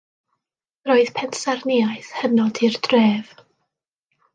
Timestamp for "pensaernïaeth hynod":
1.19-2.65